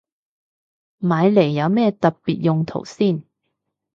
[0.99, 3.21] 買嚟有咩特別用途先